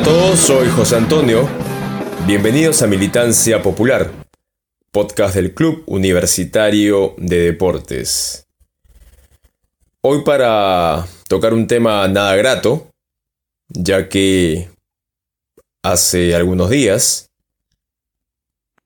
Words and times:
A 0.00 0.02
todos, 0.02 0.40
soy 0.40 0.66
José 0.70 0.96
Antonio. 0.96 1.46
Bienvenidos 2.26 2.80
a 2.80 2.86
Militancia 2.86 3.62
Popular, 3.62 4.10
podcast 4.90 5.34
del 5.34 5.52
Club 5.52 5.84
Universitario 5.86 7.14
de 7.18 7.40
Deportes. 7.40 8.46
Hoy 10.00 10.24
para 10.24 11.06
tocar 11.28 11.52
un 11.52 11.66
tema 11.66 12.08
nada 12.08 12.34
grato, 12.36 12.88
ya 13.68 14.08
que 14.08 14.70
hace 15.82 16.34
algunos 16.34 16.70
días, 16.70 17.28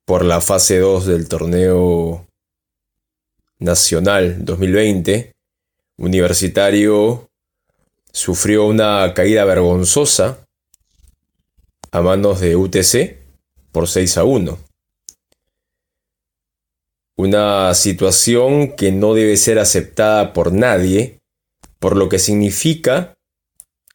por 0.04 0.24
la 0.24 0.40
fase 0.40 0.80
2 0.80 1.06
del 1.06 1.28
torneo 1.28 2.26
nacional 3.60 4.44
2020, 4.44 5.30
Universitario 5.96 7.28
sufrió 8.10 8.66
una 8.66 9.14
caída 9.14 9.44
vergonzosa 9.44 10.43
a 11.94 12.02
manos 12.02 12.40
de 12.40 12.56
UTC 12.56 13.18
por 13.70 13.86
6 13.86 14.18
a 14.18 14.24
1. 14.24 14.58
Una 17.16 17.72
situación 17.74 18.74
que 18.74 18.90
no 18.90 19.14
debe 19.14 19.36
ser 19.36 19.60
aceptada 19.60 20.32
por 20.32 20.52
nadie, 20.52 21.20
por 21.78 21.96
lo 21.96 22.08
que 22.08 22.18
significa 22.18 23.14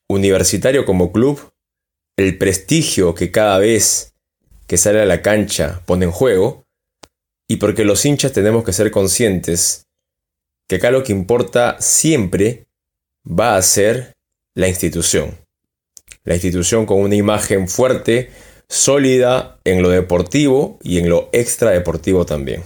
universitario 0.07 0.85
como 0.85 1.11
club, 1.11 1.49
el 2.17 2.37
prestigio 2.37 3.13
que 3.15 3.31
cada 3.31 3.57
vez 3.59 4.13
que 4.65 4.77
sale 4.77 5.01
a 5.01 5.05
la 5.05 5.21
cancha 5.21 5.83
pone 5.85 6.05
en 6.05 6.11
juego, 6.11 6.63
y 7.49 7.57
porque 7.57 7.83
los 7.83 8.05
hinchas 8.05 8.31
tenemos 8.31 8.63
que 8.63 8.71
ser 8.71 8.91
conscientes 8.91 9.83
que 10.69 10.77
acá 10.77 10.89
lo 10.89 11.03
que 11.03 11.11
importa 11.11 11.75
siempre 11.81 12.65
va 13.27 13.57
a 13.57 13.61
ser 13.61 14.13
la 14.55 14.69
institución 14.69 15.48
la 16.29 16.35
institución 16.35 16.85
con 16.85 16.99
una 16.99 17.15
imagen 17.15 17.67
fuerte, 17.67 18.29
sólida 18.67 19.57
en 19.63 19.81
lo 19.81 19.89
deportivo 19.89 20.77
y 20.83 20.99
en 20.99 21.09
lo 21.09 21.27
extradeportivo 21.31 22.23
también. 22.23 22.61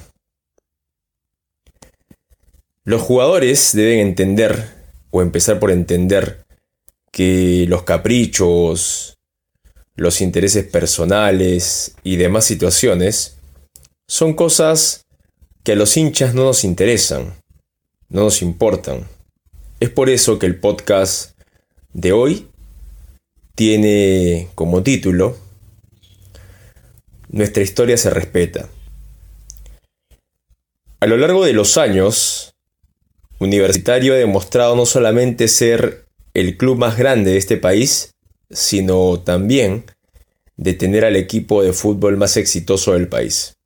Los 2.83 3.01
jugadores 3.01 3.71
deben 3.73 3.99
entender, 3.99 4.67
o 5.11 5.21
empezar 5.21 5.61
por 5.61 5.71
entender, 5.71 6.43
que 7.09 7.63
los 7.69 7.83
caprichos, 7.83 9.17
los 9.95 10.19
intereses 10.19 10.65
personales 10.65 11.95
y 12.03 12.17
demás 12.17 12.43
situaciones 12.43 13.37
son 14.09 14.33
cosas 14.33 15.05
que 15.63 15.71
a 15.71 15.75
los 15.77 15.95
hinchas 15.95 16.33
no 16.33 16.43
nos 16.43 16.65
interesan, 16.65 17.33
no 18.09 18.25
nos 18.25 18.41
importan. 18.41 19.07
Es 19.79 19.89
por 19.89 20.09
eso 20.09 20.37
que 20.37 20.47
el 20.47 20.59
podcast 20.59 21.39
de 21.93 22.11
hoy 22.11 22.49
tiene 23.55 24.49
como 24.55 24.81
título 24.81 25.37
Nuestra 27.29 27.63
historia 27.63 27.97
se 27.97 28.09
respeta. 28.09 28.69
A 30.99 31.05
lo 31.05 31.17
largo 31.17 31.43
de 31.45 31.53
los 31.53 31.77
años, 31.77 32.55
Universitario 33.39 34.13
ha 34.13 34.17
demostrado 34.17 34.75
no 34.75 34.85
solamente 34.85 35.47
ser 35.47 36.05
el 36.33 36.57
club 36.57 36.77
más 36.77 36.97
grande 36.97 37.31
de 37.31 37.37
este 37.37 37.57
país, 37.57 38.11
sino 38.49 39.19
también 39.19 39.85
de 40.55 40.73
tener 40.73 41.05
al 41.05 41.15
equipo 41.15 41.61
de 41.61 41.73
fútbol 41.73 42.17
más 42.17 42.37
exitoso 42.37 42.93
del 42.93 43.07
país. 43.07 43.57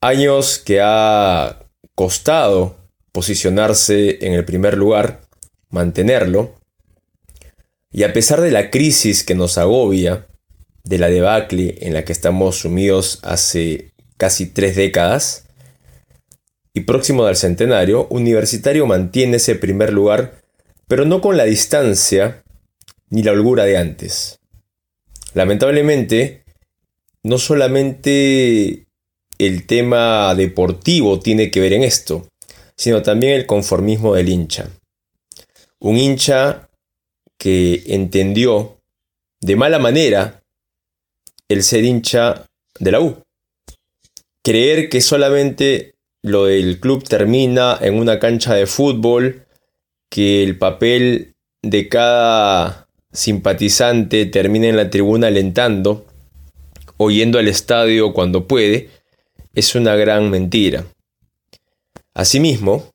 Años 0.00 0.58
que 0.58 0.80
ha 0.80 1.66
costado 1.94 2.76
posicionarse 3.12 4.24
en 4.24 4.32
el 4.32 4.44
primer 4.44 4.76
lugar, 4.78 5.20
mantenerlo, 5.68 6.59
y 7.92 8.04
a 8.04 8.12
pesar 8.12 8.40
de 8.40 8.50
la 8.50 8.70
crisis 8.70 9.24
que 9.24 9.34
nos 9.34 9.58
agobia, 9.58 10.26
de 10.84 10.98
la 10.98 11.08
debacle 11.08 11.78
en 11.80 11.92
la 11.92 12.04
que 12.04 12.12
estamos 12.12 12.60
sumidos 12.60 13.18
hace 13.22 13.92
casi 14.16 14.46
tres 14.46 14.76
décadas, 14.76 15.46
y 16.72 16.80
próximo 16.80 17.26
del 17.26 17.36
centenario, 17.36 18.06
Universitario 18.10 18.86
mantiene 18.86 19.38
ese 19.38 19.56
primer 19.56 19.92
lugar, 19.92 20.40
pero 20.86 21.04
no 21.04 21.20
con 21.20 21.36
la 21.36 21.44
distancia 21.44 22.44
ni 23.08 23.22
la 23.22 23.32
holgura 23.32 23.64
de 23.64 23.76
antes. 23.76 24.38
Lamentablemente, 25.34 26.44
no 27.24 27.38
solamente 27.38 28.86
el 29.38 29.66
tema 29.66 30.34
deportivo 30.34 31.18
tiene 31.18 31.50
que 31.50 31.60
ver 31.60 31.72
en 31.72 31.82
esto, 31.82 32.28
sino 32.76 33.02
también 33.02 33.32
el 33.32 33.46
conformismo 33.46 34.14
del 34.14 34.28
hincha. 34.28 34.70
Un 35.80 35.96
hincha 35.96 36.69
que 37.40 37.84
entendió 37.86 38.76
de 39.40 39.56
mala 39.56 39.78
manera 39.78 40.42
el 41.48 41.62
ser 41.62 41.84
hincha 41.84 42.44
de 42.78 42.92
la 42.92 43.00
U. 43.00 43.16
Creer 44.44 44.90
que 44.90 45.00
solamente 45.00 45.94
lo 46.22 46.44
del 46.44 46.80
club 46.80 47.02
termina 47.02 47.78
en 47.80 47.94
una 47.94 48.18
cancha 48.18 48.54
de 48.54 48.66
fútbol, 48.66 49.46
que 50.10 50.42
el 50.42 50.58
papel 50.58 51.32
de 51.62 51.88
cada 51.88 52.86
simpatizante 53.10 54.26
termina 54.26 54.68
en 54.68 54.76
la 54.76 54.90
tribuna 54.90 55.28
alentando 55.28 56.06
o 56.98 57.10
yendo 57.10 57.38
al 57.38 57.48
estadio 57.48 58.12
cuando 58.12 58.46
puede, 58.46 58.90
es 59.54 59.74
una 59.74 59.96
gran 59.96 60.28
mentira. 60.28 60.84
Asimismo, 62.12 62.90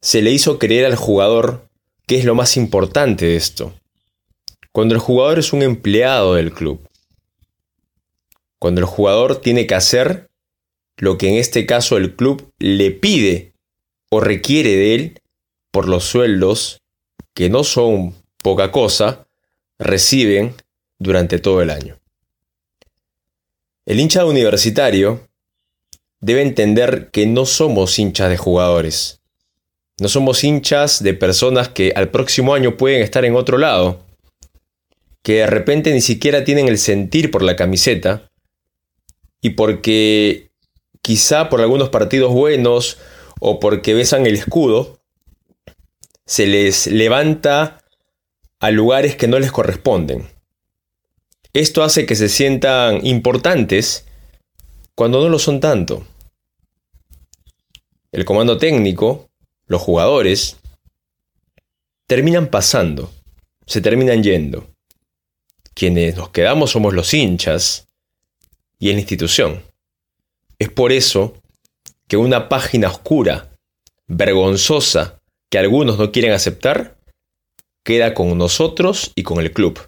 se 0.00 0.22
le 0.22 0.30
hizo 0.30 0.58
creer 0.58 0.86
al 0.86 0.96
jugador 0.96 1.65
¿Qué 2.08 2.18
es 2.18 2.24
lo 2.24 2.36
más 2.36 2.56
importante 2.56 3.26
de 3.26 3.34
esto? 3.34 3.74
Cuando 4.70 4.94
el 4.94 5.00
jugador 5.00 5.40
es 5.40 5.52
un 5.52 5.62
empleado 5.62 6.34
del 6.34 6.52
club. 6.52 6.88
Cuando 8.60 8.80
el 8.80 8.86
jugador 8.86 9.40
tiene 9.40 9.66
que 9.66 9.74
hacer 9.74 10.30
lo 10.98 11.18
que 11.18 11.28
en 11.28 11.34
este 11.34 11.66
caso 11.66 11.96
el 11.96 12.14
club 12.14 12.52
le 12.60 12.92
pide 12.92 13.54
o 14.08 14.20
requiere 14.20 14.76
de 14.76 14.94
él 14.94 15.22
por 15.72 15.88
los 15.88 16.04
sueldos 16.04 16.80
que 17.34 17.50
no 17.50 17.64
son 17.64 18.14
poca 18.38 18.70
cosa, 18.70 19.26
reciben 19.76 20.54
durante 21.00 21.40
todo 21.40 21.60
el 21.60 21.70
año. 21.70 21.98
El 23.84 23.98
hincha 23.98 24.24
universitario 24.24 25.26
debe 26.20 26.42
entender 26.42 27.10
que 27.10 27.26
no 27.26 27.46
somos 27.46 27.98
hinchas 27.98 28.30
de 28.30 28.36
jugadores. 28.36 29.20
No 29.98 30.08
somos 30.08 30.44
hinchas 30.44 31.02
de 31.02 31.14
personas 31.14 31.70
que 31.70 31.92
al 31.96 32.10
próximo 32.10 32.54
año 32.54 32.76
pueden 32.76 33.02
estar 33.02 33.24
en 33.24 33.34
otro 33.34 33.56
lado, 33.56 34.04
que 35.22 35.36
de 35.36 35.46
repente 35.46 35.92
ni 35.92 36.02
siquiera 36.02 36.44
tienen 36.44 36.68
el 36.68 36.78
sentir 36.78 37.30
por 37.30 37.42
la 37.42 37.56
camiseta, 37.56 38.30
y 39.40 39.50
porque 39.50 40.50
quizá 41.00 41.48
por 41.48 41.60
algunos 41.60 41.88
partidos 41.88 42.32
buenos 42.32 42.98
o 43.40 43.58
porque 43.58 43.94
besan 43.94 44.26
el 44.26 44.34
escudo, 44.34 44.98
se 46.26 46.46
les 46.46 46.88
levanta 46.88 47.82
a 48.60 48.70
lugares 48.70 49.16
que 49.16 49.28
no 49.28 49.38
les 49.38 49.52
corresponden. 49.52 50.28
Esto 51.54 51.82
hace 51.82 52.04
que 52.04 52.16
se 52.16 52.28
sientan 52.28 53.06
importantes 53.06 54.04
cuando 54.94 55.20
no 55.20 55.30
lo 55.30 55.38
son 55.38 55.60
tanto. 55.60 56.06
El 58.12 58.24
comando 58.24 58.58
técnico 58.58 59.30
los 59.66 59.82
jugadores, 59.82 60.56
terminan 62.06 62.48
pasando, 62.48 63.10
se 63.66 63.80
terminan 63.80 64.22
yendo. 64.22 64.66
Quienes 65.74 66.16
nos 66.16 66.30
quedamos 66.30 66.70
somos 66.70 66.94
los 66.94 67.12
hinchas 67.12 67.88
y 68.78 68.92
la 68.92 68.98
institución. 68.98 69.62
Es 70.58 70.70
por 70.70 70.92
eso 70.92 71.34
que 72.08 72.16
una 72.16 72.48
página 72.48 72.88
oscura, 72.88 73.50
vergonzosa, 74.06 75.20
que 75.50 75.58
algunos 75.58 75.98
no 75.98 76.12
quieren 76.12 76.32
aceptar, 76.32 76.96
queda 77.82 78.14
con 78.14 78.36
nosotros 78.38 79.12
y 79.14 79.22
con 79.22 79.40
el 79.40 79.52
club, 79.52 79.80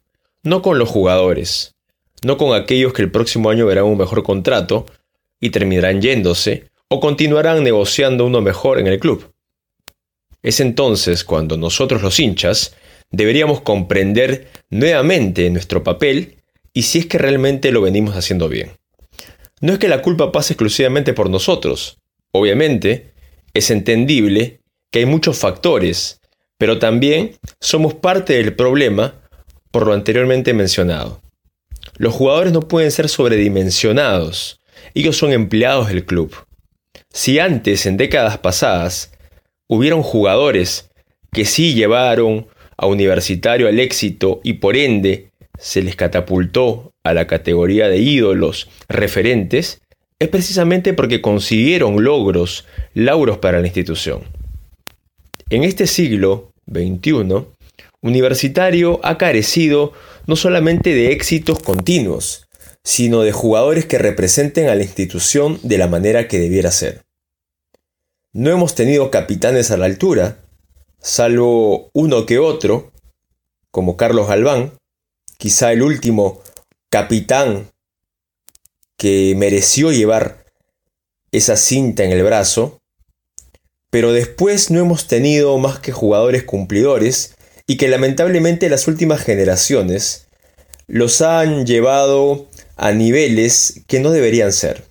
no 0.42 0.62
con 0.62 0.78
los 0.78 0.88
jugadores, 0.88 1.74
no 2.22 2.36
con 2.36 2.54
aquellos 2.54 2.92
que 2.92 3.02
el 3.02 3.10
próximo 3.10 3.50
año 3.50 3.66
verán 3.66 3.84
un 3.84 3.98
mejor 3.98 4.22
contrato 4.22 4.86
y 5.40 5.50
terminarán 5.50 6.02
yéndose 6.02 6.68
o 6.88 7.00
continuarán 7.00 7.62
negociando 7.62 8.26
uno 8.26 8.40
mejor 8.40 8.78
en 8.78 8.88
el 8.88 8.98
club. 8.98 9.32
Es 10.42 10.60
entonces 10.60 11.24
cuando 11.24 11.56
nosotros 11.56 12.02
los 12.02 12.18
hinchas 12.20 12.74
deberíamos 13.10 13.60
comprender 13.62 14.48
nuevamente 14.70 15.48
nuestro 15.50 15.82
papel 15.82 16.36
y 16.72 16.82
si 16.82 17.00
es 17.00 17.06
que 17.06 17.18
realmente 17.18 17.72
lo 17.72 17.82
venimos 17.82 18.14
haciendo 18.14 18.48
bien. 18.48 18.72
No 19.60 19.72
es 19.72 19.78
que 19.78 19.88
la 19.88 20.02
culpa 20.02 20.30
pase 20.30 20.52
exclusivamente 20.52 21.12
por 21.12 21.28
nosotros. 21.30 21.98
Obviamente, 22.30 23.12
es 23.54 23.70
entendible 23.70 24.60
que 24.90 25.00
hay 25.00 25.06
muchos 25.06 25.38
factores, 25.38 26.20
pero 26.58 26.78
también 26.78 27.36
somos 27.60 27.94
parte 27.94 28.34
del 28.34 28.54
problema 28.54 29.14
por 29.70 29.86
lo 29.86 29.92
anteriormente 29.92 30.54
mencionado. 30.54 31.20
Los 31.96 32.14
jugadores 32.14 32.52
no 32.52 32.68
pueden 32.68 32.92
ser 32.92 33.08
sobredimensionados, 33.08 34.60
ellos 34.94 35.16
son 35.16 35.32
empleados 35.32 35.88
del 35.88 36.04
club. 36.04 36.34
Si 37.12 37.38
antes, 37.38 37.86
en 37.86 37.96
décadas 37.96 38.38
pasadas, 38.38 39.12
hubieron 39.68 40.02
jugadores 40.02 40.90
que 41.32 41.44
sí 41.44 41.74
llevaron 41.74 42.48
a 42.76 42.86
Universitario 42.86 43.68
al 43.68 43.78
éxito 43.78 44.40
y 44.42 44.54
por 44.54 44.76
ende 44.76 45.30
se 45.58 45.82
les 45.82 45.96
catapultó 45.96 46.92
a 47.04 47.14
la 47.14 47.26
categoría 47.26 47.88
de 47.88 47.98
ídolos 47.98 48.68
referentes 48.88 49.80
es 50.20 50.28
precisamente 50.28 50.94
porque 50.94 51.20
consiguieron 51.20 52.02
logros, 52.02 52.66
lauros 52.94 53.38
para 53.38 53.60
la 53.60 53.66
institución. 53.66 54.22
En 55.48 55.62
este 55.62 55.86
siglo 55.86 56.50
XXI, 56.70 57.46
Universitario 58.00 59.00
ha 59.02 59.16
carecido 59.16 59.92
no 60.26 60.36
solamente 60.36 60.94
de 60.94 61.12
éxitos 61.12 61.60
continuos, 61.60 62.46
sino 62.84 63.22
de 63.22 63.32
jugadores 63.32 63.86
que 63.86 63.98
representen 63.98 64.68
a 64.68 64.74
la 64.74 64.82
institución 64.82 65.58
de 65.62 65.78
la 65.78 65.88
manera 65.88 66.28
que 66.28 66.38
debiera 66.38 66.70
ser. 66.70 67.02
No 68.32 68.50
hemos 68.50 68.74
tenido 68.74 69.10
capitanes 69.10 69.70
a 69.70 69.78
la 69.78 69.86
altura, 69.86 70.44
salvo 71.00 71.90
uno 71.94 72.26
que 72.26 72.38
otro, 72.38 72.92
como 73.70 73.96
Carlos 73.96 74.28
Galván, 74.28 74.74
quizá 75.38 75.72
el 75.72 75.82
último 75.82 76.42
capitán 76.90 77.70
que 78.98 79.34
mereció 79.36 79.92
llevar 79.92 80.44
esa 81.32 81.56
cinta 81.56 82.04
en 82.04 82.12
el 82.12 82.22
brazo, 82.22 82.80
pero 83.90 84.12
después 84.12 84.70
no 84.70 84.78
hemos 84.78 85.06
tenido 85.06 85.56
más 85.56 85.78
que 85.78 85.92
jugadores 85.92 86.44
cumplidores 86.44 87.34
y 87.66 87.78
que 87.78 87.88
lamentablemente 87.88 88.68
las 88.68 88.88
últimas 88.88 89.22
generaciones 89.22 90.26
los 90.86 91.22
han 91.22 91.64
llevado 91.64 92.46
a 92.76 92.92
niveles 92.92 93.82
que 93.86 94.00
no 94.00 94.10
deberían 94.10 94.52
ser. 94.52 94.84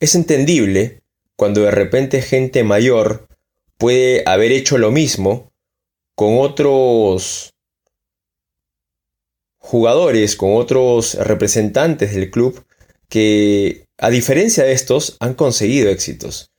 Es 0.00 0.14
entendible 0.14 1.02
cuando 1.36 1.62
de 1.62 1.70
repente 1.70 2.22
gente 2.22 2.64
mayor 2.64 3.28
puede 3.78 4.22
haber 4.26 4.52
hecho 4.52 4.78
lo 4.78 4.90
mismo 4.90 5.52
con 6.14 6.38
otros 6.38 7.50
jugadores, 9.58 10.36
con 10.36 10.54
otros 10.54 11.14
representantes 11.14 12.14
del 12.14 12.30
club 12.30 12.64
que, 13.08 13.84
a 13.98 14.10
diferencia 14.10 14.64
de 14.64 14.72
estos, 14.72 15.16
han 15.20 15.34
conseguido 15.34 15.90
éxitos. 15.90 16.50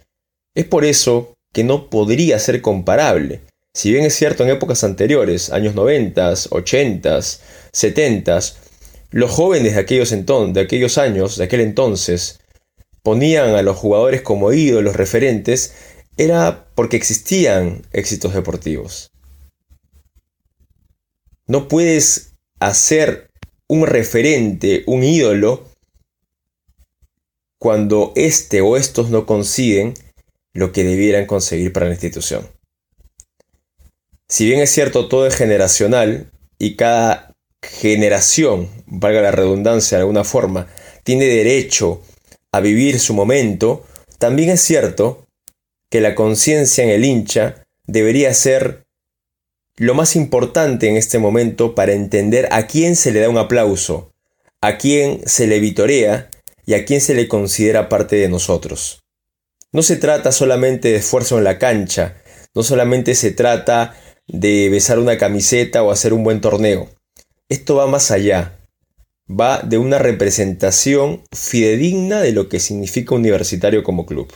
Es 0.55 0.65
por 0.65 0.85
eso 0.85 1.35
que 1.53 1.63
no 1.63 1.89
podría 1.89 2.37
ser 2.39 2.61
comparable. 2.61 3.41
Si 3.73 3.91
bien 3.91 4.05
es 4.05 4.15
cierto 4.15 4.43
en 4.43 4.49
épocas 4.49 4.83
anteriores, 4.83 5.51
años 5.51 5.75
90, 5.75 6.33
80, 6.49 7.19
70, 7.71 8.39
los 9.11 9.31
jóvenes 9.31 9.75
de 9.75 9.79
aquellos, 9.79 10.09
de 10.09 10.61
aquellos 10.61 10.97
años, 10.97 11.37
de 11.37 11.43
aquel 11.45 11.61
entonces, 11.61 12.39
ponían 13.07 13.55
a 13.55 13.61
los 13.61 13.77
jugadores 13.77 14.21
como 14.21 14.51
ídolos 14.51 14.97
referentes, 14.97 15.73
era 16.17 16.67
porque 16.75 16.97
existían 16.97 17.83
éxitos 17.93 18.33
deportivos. 18.33 19.13
No 21.45 21.69
puedes 21.69 22.33
hacer 22.59 23.29
un 23.69 23.87
referente, 23.87 24.83
un 24.87 25.05
ídolo, 25.05 25.69
cuando 27.57 28.11
este 28.17 28.59
o 28.59 28.75
estos 28.75 29.09
no 29.09 29.25
consiguen 29.25 29.93
lo 30.51 30.73
que 30.73 30.83
debieran 30.83 31.27
conseguir 31.27 31.71
para 31.71 31.85
la 31.85 31.93
institución. 31.93 32.45
Si 34.27 34.45
bien 34.45 34.59
es 34.59 34.69
cierto 34.69 35.07
todo 35.07 35.27
es 35.27 35.35
generacional 35.35 36.29
y 36.59 36.75
cada 36.75 37.31
generación, 37.61 38.67
valga 38.85 39.21
la 39.21 39.31
redundancia 39.31 39.97
de 39.97 40.01
alguna 40.01 40.25
forma, 40.25 40.67
tiene 41.05 41.23
derecho 41.23 42.01
a 42.57 42.61
vivir 42.61 42.99
su 42.99 43.13
momento, 43.13 43.85
también 44.19 44.49
es 44.49 44.61
cierto 44.61 45.25
que 45.89 46.01
la 46.01 46.15
conciencia 46.15 46.83
en 46.83 46.89
el 46.89 47.05
hincha 47.05 47.65
debería 47.85 48.33
ser 48.33 48.85
lo 49.77 49.93
más 49.93 50.15
importante 50.15 50.89
en 50.89 50.97
este 50.97 51.19
momento 51.19 51.75
para 51.75 51.93
entender 51.93 52.49
a 52.51 52.67
quién 52.67 52.95
se 52.95 53.11
le 53.11 53.19
da 53.19 53.29
un 53.29 53.37
aplauso, 53.37 54.11
a 54.59 54.77
quién 54.77 55.21
se 55.25 55.47
le 55.47 55.59
vitorea 55.59 56.29
y 56.65 56.73
a 56.73 56.83
quién 56.83 56.99
se 56.99 57.13
le 57.13 57.27
considera 57.27 57.89
parte 57.89 58.15
de 58.15 58.27
nosotros. 58.27 59.03
No 59.71 59.83
se 59.83 59.97
trata 59.97 60.31
solamente 60.31 60.89
de 60.89 60.97
esfuerzo 60.97 61.37
en 61.37 61.43
la 61.43 61.59
cancha, 61.59 62.17
no 62.55 62.63
solamente 62.63 63.13
se 63.13 63.31
trata 63.31 63.95
de 64.27 64.67
besar 64.69 64.97
una 64.99 65.17
camiseta 65.17 65.83
o 65.83 65.91
hacer 65.91 66.11
un 66.11 66.23
buen 66.23 66.41
torneo. 66.41 66.89
Esto 67.47 67.75
va 67.75 67.87
más 67.87 68.11
allá, 68.11 68.56
va 69.29 69.61
de 69.61 69.77
una 69.77 69.97
representación 69.97 71.23
fidedigna 71.35 72.21
de 72.21 72.31
lo 72.31 72.49
que 72.49 72.59
significa 72.59 73.15
universitario 73.15 73.83
como 73.83 74.05
club. 74.05 74.33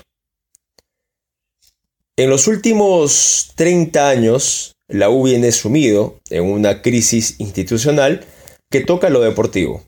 En 2.18 2.30
los 2.30 2.48
últimos 2.48 3.54
30 3.56 4.10
años, 4.10 4.74
la 4.88 5.10
U 5.10 5.24
viene 5.24 5.52
sumido 5.52 6.20
en 6.30 6.44
una 6.44 6.82
crisis 6.82 7.36
institucional 7.40 8.26
que 8.70 8.82
toca 8.82 9.10
lo 9.10 9.22
deportivo. 9.22 9.84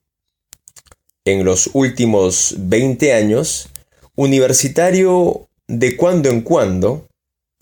En 1.25 1.45
los 1.45 1.69
últimos 1.73 2.55
20 2.57 3.13
años, 3.13 3.69
Universitario 4.15 5.47
de 5.67 5.97
cuando 5.97 6.29
en 6.29 6.41
cuando, 6.41 7.07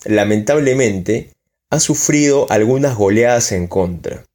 lamentablemente, 0.04 1.32
ha 1.70 1.80
sufrido 1.80 2.46
algunas 2.50 2.98
goleadas 2.98 3.54
en 3.54 3.68
contra. 3.68 4.26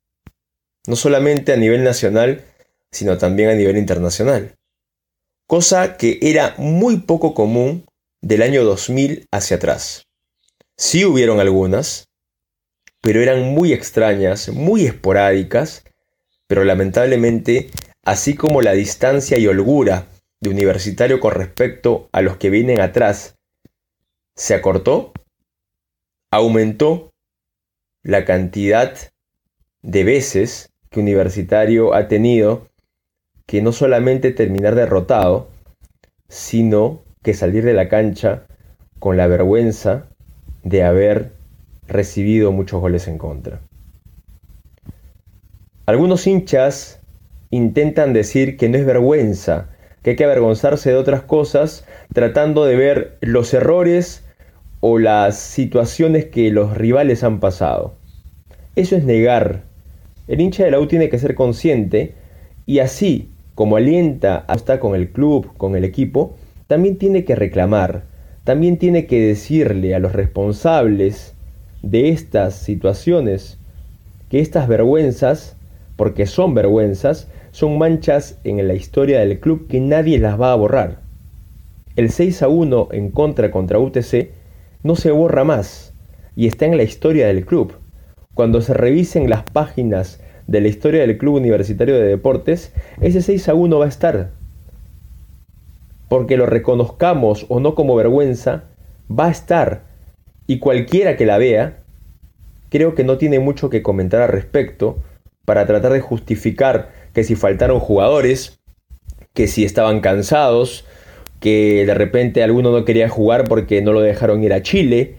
No 0.87 0.97
solamente 0.97 1.53
a 1.53 1.57
nivel 1.57 1.85
nacional, 1.85 2.43
sino 2.93 3.19
también 3.19 3.51
a 3.51 3.55
nivel 3.55 3.77
internacional. 3.77 4.55
Cosa 5.47 5.97
que 5.97 6.19
era 6.23 6.55
muy 6.59 6.99
poco 6.99 7.35
común 7.35 7.85
del 8.23 8.43
año 8.43 8.65
2000 8.65 9.27
hacia 9.31 9.57
atrás. 9.57 10.07
Sí 10.77 11.05
hubieron 11.05 11.41
algunas, 11.41 12.09
pero 13.01 13.21
eran 13.21 13.55
muy 13.55 13.73
extrañas, 13.73 14.49
muy 14.49 14.87
esporádicas, 14.87 15.85
pero 16.49 16.65
lamentablemente, 16.65 17.71
así 18.05 18.35
como 18.35 18.63
la 18.63 18.73
distancia 18.73 19.39
y 19.39 19.47
holgura 19.47 20.07
de 20.41 20.51
universitario 20.51 21.21
con 21.21 21.33
respecto 21.33 22.09
a 22.13 22.21
los 22.21 22.37
que 22.37 22.51
vienen 22.51 22.81
atrás 22.81 23.37
se 24.35 24.55
acortó, 24.55 25.13
aumentó 26.31 27.11
la 28.03 28.25
cantidad 28.25 28.95
de 29.83 30.05
veces 30.05 30.71
que 30.91 31.01
universitario 31.01 31.95
ha 31.95 32.09
tenido 32.09 32.69
que 33.47 33.63
no 33.63 33.73
solamente 33.73 34.33
terminar 34.33 34.75
derrotado, 34.75 35.49
sino 36.29 37.03
que 37.23 37.35
salir 37.35 37.65
de 37.65 37.75
la 37.75 37.89
cancha 37.89 38.47
con 38.99 39.17
la 39.17 39.27
vergüenza 39.27 40.09
de 40.65 40.83
haber 40.83 41.33
recibido 41.87 42.51
muchos 42.51 42.81
goles 42.81 43.07
en 43.07 43.19
contra. 43.19 43.61
Algunos 45.87 46.27
hinchas 46.27 47.01
intentan 47.51 48.13
decir 48.13 48.57
que 48.57 48.69
no 48.69 48.77
es 48.77 48.85
vergüenza, 48.85 49.69
que 50.03 50.11
hay 50.11 50.17
que 50.17 50.25
avergonzarse 50.25 50.91
de 50.91 50.97
otras 50.97 51.23
cosas, 51.23 51.85
tratando 52.13 52.65
de 52.65 52.75
ver 52.75 53.19
los 53.21 53.55
errores 53.55 54.25
o 54.81 54.99
las 54.99 55.39
situaciones 55.39 56.27
que 56.27 56.51
los 56.51 56.77
rivales 56.77 57.23
han 57.23 57.39
pasado. 57.39 57.95
Eso 58.75 58.97
es 58.97 59.05
negar. 59.05 59.63
El 60.27 60.41
hincha 60.41 60.65
de 60.65 60.73
la 60.73 60.81
U 60.81 60.89
tiene 60.89 61.09
que 61.09 61.21
ser 61.21 61.37
consciente 61.37 62.15
y 62.67 62.81
así 62.81 63.31
como 63.57 63.77
alienta 63.77 64.45
hasta 64.49 64.79
con 64.79 64.95
el 64.95 65.09
club, 65.09 65.57
con 65.57 65.77
el 65.77 65.85
equipo, 65.85 66.37
también 66.67 66.99
tiene 66.99 67.25
que 67.25 67.35
reclamar, 67.35 68.05
también 68.45 68.77
tiene 68.77 69.07
que 69.07 69.19
decirle 69.19 69.95
a 69.95 69.99
los 69.99 70.13
responsables 70.13 71.35
de 71.83 72.11
estas 72.11 72.55
situaciones 72.55 73.59
que 74.29 74.41
estas 74.41 74.69
vergüenzas, 74.69 75.57
porque 75.97 76.27
son 76.27 76.53
vergüenzas, 76.53 77.29
son 77.51 77.79
manchas 77.79 78.39
en 78.45 78.69
la 78.69 78.75
historia 78.75 79.21
del 79.21 79.41
club 79.41 79.67
que 79.69 79.81
nadie 79.81 80.19
las 80.19 80.39
va 80.39 80.53
a 80.53 80.57
borrar. 80.57 81.01
El 81.97 82.11
6 82.11 82.43
a 82.43 82.49
1 82.49 82.89
en 82.93 83.11
contra 83.11 83.51
contra 83.51 83.79
UTC 83.79 84.33
no 84.83 84.97
se 84.97 85.13
borra 85.13 85.45
más 85.45 85.95
y 86.37 86.47
está 86.47 86.67
en 86.67 86.77
la 86.77 86.83
historia 86.83 87.29
del 87.29 87.47
club. 87.47 87.73
Cuando 88.35 88.61
se 88.61 88.75
revisen 88.75 89.31
las 89.31 89.45
páginas 89.45 90.21
de 90.47 90.61
la 90.61 90.69
historia 90.69 91.01
del 91.01 91.19
Club 91.19 91.35
Universitario 91.37 91.97
de 91.97 92.07
Deportes, 92.07 92.73
ese 93.01 93.23
6 93.23 93.49
a 93.49 93.55
1 93.55 93.79
va 93.79 93.85
a 93.85 93.89
estar. 93.89 94.31
Porque 96.09 96.37
lo 96.37 96.47
reconozcamos 96.47 97.47
o 97.49 97.61
no 97.61 97.75
como 97.75 97.97
vergüenza, 97.97 98.65
va 99.11 99.27
a 99.27 99.31
estar. 99.31 99.83
Y 100.47 100.59
cualquiera 100.59 101.17
que 101.17 101.27
la 101.27 101.39
vea, 101.39 101.79
creo 102.69 102.95
que 102.95 103.05
no 103.05 103.19
tiene 103.19 103.41
mucho 103.41 103.71
que 103.71 103.83
comentar 103.83 104.23
al 104.23 104.29
respecto 104.29 104.99
para 105.45 105.67
tratar 105.67 105.93
de 105.93 106.01
justificar 106.01 106.91
que 107.13 107.25
si 107.25 107.35
faltaron 107.35 107.81
jugadores, 107.81 108.59
que 109.33 109.47
si 109.49 109.65
estaban 109.65 110.01
cansados, 110.01 110.85
que 111.41 111.85
de 111.87 111.95
repente 111.95 112.43
alguno 112.43 112.73
no 112.73 112.85
quería 112.85 113.09
jugar 113.09 113.45
porque 113.49 113.83
no 113.83 113.93
lo 113.93 114.01
dejaron 114.01 114.43
ir 114.43 114.53
a 114.53 114.63
Chile, 114.63 115.17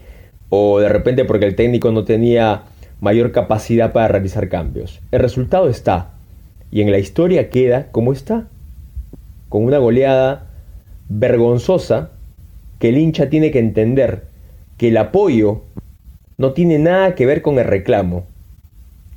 o 0.50 0.80
de 0.80 0.88
repente 0.88 1.24
porque 1.24 1.46
el 1.46 1.54
técnico 1.54 1.92
no 1.92 2.04
tenía 2.04 2.62
mayor 3.00 3.32
capacidad 3.32 3.92
para 3.92 4.08
realizar 4.08 4.48
cambios. 4.48 5.00
El 5.10 5.20
resultado 5.20 5.68
está, 5.68 6.14
y 6.70 6.82
en 6.82 6.90
la 6.90 6.98
historia 6.98 7.50
queda 7.50 7.88
como 7.90 8.12
está, 8.12 8.48
con 9.48 9.64
una 9.64 9.78
goleada 9.78 10.46
vergonzosa 11.08 12.10
que 12.78 12.90
el 12.90 12.98
hincha 12.98 13.30
tiene 13.30 13.50
que 13.50 13.58
entender 13.58 14.24
que 14.76 14.88
el 14.88 14.96
apoyo 14.96 15.62
no 16.36 16.52
tiene 16.52 16.78
nada 16.78 17.14
que 17.14 17.26
ver 17.26 17.42
con 17.42 17.58
el 17.58 17.64
reclamo, 17.64 18.26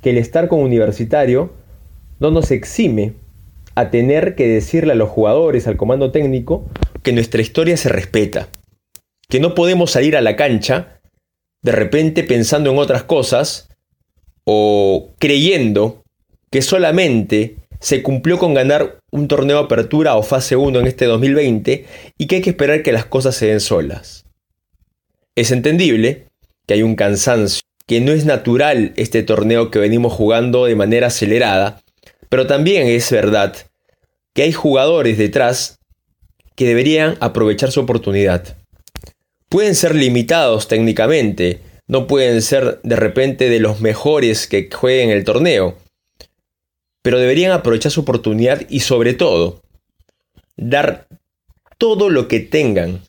que 0.02 0.10
el 0.10 0.18
estar 0.18 0.48
con 0.48 0.60
universitario 0.60 1.52
no 2.18 2.30
nos 2.30 2.50
exime 2.50 3.14
a 3.74 3.90
tener 3.90 4.34
que 4.34 4.48
decirle 4.48 4.92
a 4.92 4.96
los 4.96 5.08
jugadores, 5.08 5.66
al 5.66 5.76
comando 5.76 6.10
técnico, 6.10 6.64
que 7.02 7.12
nuestra 7.12 7.42
historia 7.42 7.76
se 7.76 7.88
respeta, 7.88 8.48
que 9.28 9.40
no 9.40 9.54
podemos 9.54 9.90
salir 9.90 10.16
a 10.16 10.20
la 10.20 10.36
cancha 10.36 11.00
de 11.62 11.72
repente 11.72 12.24
pensando 12.24 12.70
en 12.70 12.78
otras 12.78 13.04
cosas 13.04 13.68
o 14.44 15.10
creyendo 15.18 16.02
que 16.50 16.62
solamente 16.62 17.56
se 17.80 18.02
cumplió 18.02 18.38
con 18.38 18.54
ganar 18.54 18.98
un 19.10 19.26
torneo 19.26 19.58
de 19.58 19.64
apertura 19.64 20.14
o 20.16 20.22
fase 20.22 20.54
1 20.54 20.80
en 20.80 20.86
este 20.86 21.06
2020 21.06 21.86
y 22.16 22.26
que 22.26 22.36
hay 22.36 22.42
que 22.42 22.50
esperar 22.50 22.82
que 22.82 22.92
las 22.92 23.06
cosas 23.06 23.34
se 23.34 23.46
den 23.46 23.60
solas. 23.60 24.24
Es 25.34 25.50
entendible 25.50 26.26
que 26.66 26.74
hay 26.74 26.82
un 26.82 26.94
cansancio, 26.94 27.62
que 27.86 28.00
no 28.00 28.12
es 28.12 28.24
natural 28.24 28.92
este 28.96 29.22
torneo 29.22 29.70
que 29.70 29.78
venimos 29.78 30.12
jugando 30.12 30.66
de 30.66 30.76
manera 30.76 31.08
acelerada, 31.08 31.82
pero 32.28 32.46
también 32.46 32.86
es 32.86 33.10
verdad 33.10 33.54
que 34.34 34.42
hay 34.42 34.52
jugadores 34.52 35.18
detrás 35.18 35.80
que 36.54 36.66
deberían 36.66 37.16
aprovechar 37.20 37.72
su 37.72 37.80
oportunidad. 37.80 38.56
Pueden 39.48 39.74
ser 39.74 39.94
limitados 39.94 40.68
técnicamente, 40.68 41.60
no 41.86 42.06
pueden 42.06 42.42
ser 42.42 42.80
de 42.82 42.96
repente 42.96 43.48
de 43.48 43.60
los 43.60 43.80
mejores 43.80 44.46
que 44.46 44.68
jueguen 44.70 45.10
el 45.10 45.24
torneo, 45.24 45.76
pero 47.02 47.18
deberían 47.18 47.52
aprovechar 47.52 47.92
su 47.92 48.02
oportunidad 48.02 48.62
y 48.68 48.80
sobre 48.80 49.14
todo 49.14 49.62
dar 50.56 51.06
todo 51.78 52.10
lo 52.10 52.28
que 52.28 52.40
tengan, 52.40 53.02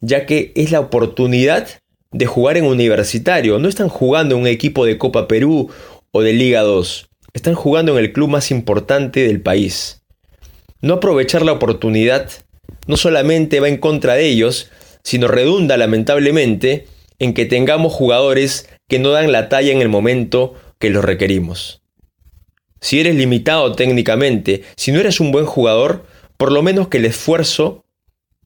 ya 0.00 0.26
que 0.26 0.52
es 0.56 0.70
la 0.70 0.80
oportunidad 0.80 1.68
de 2.12 2.26
jugar 2.26 2.56
en 2.56 2.64
universitario. 2.64 3.58
No 3.58 3.68
están 3.68 3.88
jugando 3.88 4.34
en 4.34 4.42
un 4.42 4.46
equipo 4.46 4.86
de 4.86 4.96
Copa 4.96 5.28
Perú 5.28 5.70
o 6.12 6.22
de 6.22 6.32
Liga 6.32 6.62
2, 6.62 7.08
están 7.34 7.54
jugando 7.54 7.92
en 7.92 8.04
el 8.04 8.12
club 8.12 8.30
más 8.30 8.50
importante 8.50 9.26
del 9.26 9.42
país. 9.42 10.02
No 10.80 10.94
aprovechar 10.94 11.42
la 11.42 11.52
oportunidad 11.52 12.30
no 12.86 12.96
solamente 12.96 13.60
va 13.60 13.68
en 13.68 13.76
contra 13.78 14.14
de 14.14 14.26
ellos, 14.26 14.70
sino 15.02 15.28
redunda 15.28 15.76
lamentablemente 15.76 16.86
en 17.18 17.34
que 17.34 17.46
tengamos 17.46 17.92
jugadores 17.92 18.68
que 18.88 18.98
no 18.98 19.10
dan 19.10 19.32
la 19.32 19.48
talla 19.48 19.72
en 19.72 19.80
el 19.80 19.88
momento 19.88 20.54
que 20.78 20.90
los 20.90 21.04
requerimos. 21.04 21.82
Si 22.80 23.00
eres 23.00 23.14
limitado 23.16 23.72
técnicamente, 23.74 24.62
si 24.76 24.92
no 24.92 25.00
eres 25.00 25.20
un 25.20 25.32
buen 25.32 25.46
jugador, 25.46 26.04
por 26.36 26.52
lo 26.52 26.62
menos 26.62 26.88
que 26.88 26.98
el 26.98 27.06
esfuerzo 27.06 27.84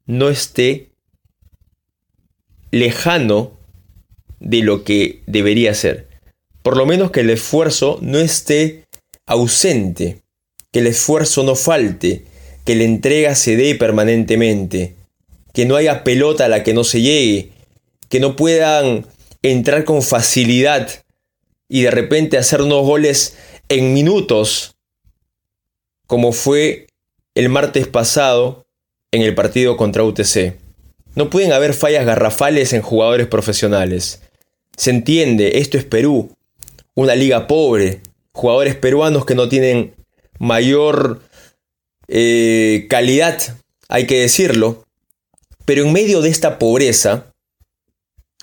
no 0.06 0.28
esté 0.28 0.90
lejano 2.70 3.52
de 4.38 4.62
lo 4.62 4.84
que 4.84 5.22
debería 5.26 5.74
ser. 5.74 6.08
Por 6.62 6.76
lo 6.76 6.86
menos 6.86 7.10
que 7.10 7.20
el 7.20 7.30
esfuerzo 7.30 7.98
no 8.00 8.18
esté 8.18 8.84
ausente, 9.26 10.22
que 10.72 10.80
el 10.80 10.86
esfuerzo 10.86 11.42
no 11.42 11.54
falte, 11.54 12.24
que 12.64 12.74
la 12.74 12.84
entrega 12.84 13.34
se 13.34 13.56
dé 13.56 13.74
permanentemente, 13.74 14.94
que 15.52 15.66
no 15.66 15.76
haya 15.76 16.04
pelota 16.04 16.44
a 16.44 16.48
la 16.48 16.62
que 16.62 16.74
no 16.74 16.84
se 16.84 17.00
llegue, 17.00 17.50
que 18.10 18.20
no 18.20 18.36
puedan 18.36 19.06
entrar 19.40 19.84
con 19.84 20.02
facilidad 20.02 20.90
y 21.68 21.82
de 21.82 21.90
repente 21.90 22.36
hacer 22.36 22.60
unos 22.60 22.84
goles 22.84 23.38
en 23.68 23.94
minutos, 23.94 24.74
como 26.06 26.32
fue 26.32 26.88
el 27.34 27.48
martes 27.48 27.86
pasado 27.86 28.66
en 29.12 29.22
el 29.22 29.34
partido 29.34 29.76
contra 29.76 30.02
UTC. 30.02 30.56
No 31.14 31.30
pueden 31.30 31.52
haber 31.52 31.72
fallas 31.72 32.04
garrafales 32.04 32.72
en 32.72 32.82
jugadores 32.82 33.28
profesionales. 33.28 34.20
Se 34.76 34.90
entiende, 34.90 35.58
esto 35.58 35.78
es 35.78 35.84
Perú, 35.84 36.36
una 36.94 37.14
liga 37.14 37.46
pobre, 37.46 38.00
jugadores 38.32 38.74
peruanos 38.74 39.24
que 39.24 39.36
no 39.36 39.48
tienen 39.48 39.94
mayor 40.40 41.22
eh, 42.08 42.86
calidad, 42.88 43.40
hay 43.88 44.06
que 44.06 44.20
decirlo, 44.20 44.84
pero 45.64 45.84
en 45.84 45.92
medio 45.92 46.22
de 46.22 46.30
esta 46.30 46.58
pobreza, 46.58 47.29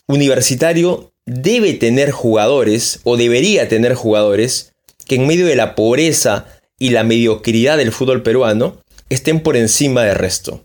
Universitario 0.08 1.14
debe 1.26 1.74
tener 1.74 2.12
jugadores, 2.12 3.02
o 3.04 3.18
debería 3.18 3.68
tener 3.68 3.94
jugadores, 3.94 4.74
que 5.06 5.16
en 5.16 5.28
medio 5.28 5.46
de 5.46 5.56
la 5.56 5.76
pobreza 5.76 6.46
y 6.80 6.92
la 6.92 7.04
mediocridad 7.04 7.78
del 7.78 7.92
fútbol 7.92 8.24
peruano, 8.24 8.82
estén 9.10 9.42
por 9.42 9.58
encima 9.58 10.04
del 10.04 10.16
resto. 10.16 10.64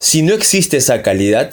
Si 0.00 0.22
no 0.22 0.34
existe 0.34 0.78
esa 0.78 1.02
calidad, 1.02 1.52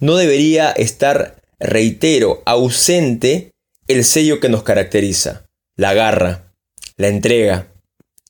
no 0.00 0.16
debería 0.16 0.70
estar, 0.70 1.42
reitero, 1.58 2.42
ausente 2.46 3.52
el 3.86 4.04
sello 4.04 4.40
que 4.40 4.48
nos 4.48 4.62
caracteriza, 4.62 5.46
la 5.76 5.94
garra, 5.94 6.52
la 6.96 7.08
entrega, 7.08 7.68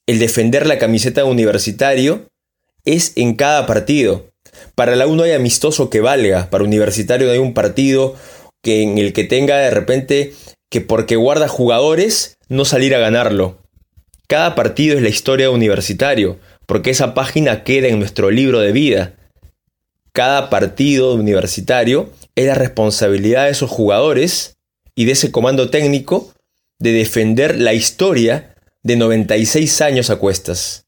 el 0.07 0.19
defender 0.19 0.67
la 0.67 0.79
camiseta 0.79 1.25
universitario 1.25 2.29
es 2.85 3.13
en 3.17 3.35
cada 3.35 3.67
partido. 3.67 4.31
Para 4.75 4.97
la 4.97 5.07
uno 5.07 5.23
hay 5.23 5.33
amistoso 5.33 5.91
que 5.91 6.01
valga, 6.01 6.51
para 6.51 6.65
universitario 6.65 7.27
no 7.27 7.33
hay 7.33 7.39
un 7.39 7.55
partido 7.55 8.15
que 8.63 8.83
en 8.83 8.99
el 8.99 9.13
que 9.13 9.25
tenga 9.25 9.57
de 9.59 9.71
repente 9.71 10.35
que 10.71 10.81
porque 10.81 11.17
guarda 11.17 11.49
jugadores 11.49 12.37
no 12.49 12.65
salir 12.65 12.95
a 12.95 12.99
ganarlo. 12.99 13.59
Cada 14.27 14.55
partido 14.55 14.97
es 14.97 15.03
la 15.03 15.09
historia 15.09 15.47
de 15.47 15.55
universitario, 15.55 16.39
porque 16.67 16.91
esa 16.91 17.15
página 17.15 17.65
queda 17.65 17.89
en 17.89 17.99
nuestro 17.99 18.31
libro 18.31 18.61
de 18.61 18.73
vida. 18.73 19.15
Cada 20.13 20.51
partido 20.51 21.15
universitario 21.15 22.11
es 22.35 22.47
la 22.47 22.55
responsabilidad 22.55 23.45
de 23.45 23.51
esos 23.51 23.71
jugadores 23.71 24.57
y 24.95 25.07
de 25.07 25.13
ese 25.13 25.31
comando 25.31 25.71
técnico 25.71 26.33
de 26.79 26.93
defender 26.93 27.59
la 27.59 27.73
historia 27.73 28.55
de 28.83 28.97
96 28.97 29.81
años 29.81 30.11
a 30.11 30.17
cuestas. 30.17 30.87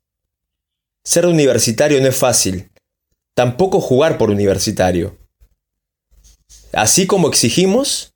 Ser 1.03 1.27
universitario 1.27 2.01
no 2.01 2.09
es 2.09 2.17
fácil, 2.17 2.70
tampoco 3.35 3.81
jugar 3.81 4.19
por 4.19 4.31
universitario. 4.31 5.19
Así 6.73 7.07
como 7.07 7.29
exigimos, 7.29 8.15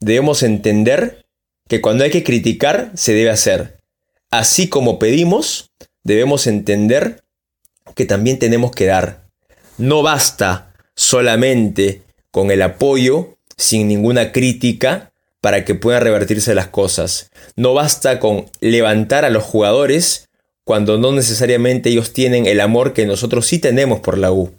debemos 0.00 0.42
entender 0.42 1.26
que 1.68 1.80
cuando 1.80 2.04
hay 2.04 2.10
que 2.10 2.24
criticar 2.24 2.92
se 2.94 3.12
debe 3.12 3.30
hacer. 3.30 3.80
Así 4.30 4.68
como 4.68 4.98
pedimos, 4.98 5.72
debemos 6.04 6.46
entender 6.46 7.24
que 7.94 8.04
también 8.04 8.38
tenemos 8.38 8.70
que 8.72 8.86
dar. 8.86 9.28
No 9.78 10.02
basta 10.02 10.74
solamente 10.94 12.02
con 12.30 12.50
el 12.50 12.62
apoyo, 12.62 13.38
sin 13.56 13.88
ninguna 13.88 14.32
crítica, 14.32 15.12
para 15.40 15.64
que 15.64 15.74
puedan 15.74 16.02
revertirse 16.02 16.54
las 16.54 16.68
cosas. 16.68 17.30
No 17.56 17.74
basta 17.74 18.18
con 18.18 18.50
levantar 18.60 19.24
a 19.24 19.30
los 19.30 19.44
jugadores 19.44 20.25
cuando 20.66 20.98
no 20.98 21.12
necesariamente 21.12 21.90
ellos 21.90 22.12
tienen 22.12 22.46
el 22.46 22.60
amor 22.60 22.92
que 22.92 23.06
nosotros 23.06 23.46
sí 23.46 23.60
tenemos 23.60 24.00
por 24.00 24.18
la 24.18 24.32
U. 24.32 24.50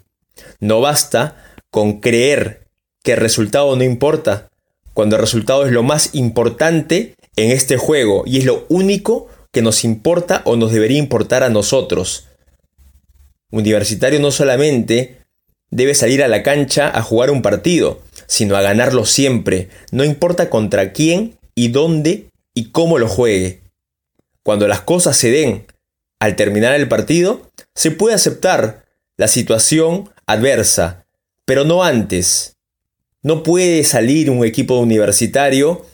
No 0.62 0.80
basta 0.80 1.36
con 1.70 2.00
creer 2.00 2.66
que 3.04 3.12
el 3.12 3.18
resultado 3.18 3.76
no 3.76 3.84
importa, 3.84 4.48
cuando 4.94 5.18
el 5.18 5.22
resultado 5.22 5.66
es 5.66 5.74
lo 5.74 5.84
más 5.84 6.16
importante 6.16 7.14
en 7.36 7.52
este 7.52 7.76
juego 7.76 8.24
y 8.26 8.38
es 8.38 8.46
lo 8.46 8.66
único 8.70 9.28
que 9.52 9.62
nos 9.62 9.84
importa 9.84 10.44
o 10.46 10.56
nos 10.56 10.72
debería 10.72 10.98
importar 10.98 11.44
a 11.44 11.50
nosotros. 11.50 12.30
Universitario 13.52 14.22
no 14.22 14.32
solamente 14.32 15.18
debe 15.72 15.94
salir 15.94 16.24
a 16.24 16.30
la 16.30 16.42
cancha 16.42 16.90
a 16.90 17.02
jugar 17.02 17.32
un 17.32 17.42
partido, 17.42 18.00
sino 18.28 18.56
a 18.56 18.62
ganarlo 18.62 19.04
siempre, 19.04 19.68
no 19.92 20.06
importa 20.06 20.50
contra 20.50 20.94
quién 20.94 21.38
y 21.54 21.68
dónde 21.68 22.30
y 22.54 22.72
cómo 22.72 22.98
lo 22.98 23.10
juegue. 23.10 23.60
Cuando 24.42 24.70
las 24.70 24.80
cosas 24.80 25.18
se 25.18 25.32
den 25.32 25.66
al 26.20 26.36
terminar 26.36 26.74
el 26.76 26.88
partido, 26.88 27.50
se 27.76 27.92
puede 27.92 28.16
aceptar 28.16 28.86
la 29.18 29.28
situación 29.28 30.10
adversa, 30.26 31.06
pero 31.46 31.64
no 31.64 31.84
antes. 31.84 32.56
No 33.22 33.44
puede 33.44 33.84
salir 33.84 34.30
un 34.30 34.46
equipo 34.46 34.78
universitario 34.80 35.86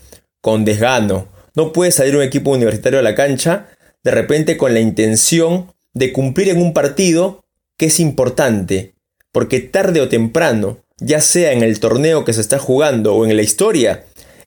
con 0.42 0.65
desgano, 0.65 1.27
no 1.56 1.72
puede 1.72 1.92
salir 1.92 2.15
un 2.15 2.24
equipo 2.24 2.51
universitario 2.51 3.00
a 3.00 3.03
la 3.03 3.15
cancha 3.15 3.70
de 4.03 4.12
repente 4.12 4.58
con 4.58 4.74
la 4.74 4.82
intención 4.82 5.74
de 5.94 6.12
cumplir 6.12 6.50
en 6.50 6.62
un 6.62 6.74
partido 6.74 7.44
que 7.77 7.86
es 7.88 8.00
importante, 8.00 8.96
porque 9.32 9.62
tarde 9.62 10.01
o 10.01 10.10
temprano 10.10 10.80
ya 11.00 11.22
sea 11.22 11.51
en 11.53 11.63
el 11.63 11.80
torneo 11.80 12.24
que 12.25 12.34
se 12.34 12.42
está 12.42 12.60
jugando 12.60 13.15
o 13.15 13.25
en 13.25 13.36
la 13.36 13.42
historia, 13.42 14.06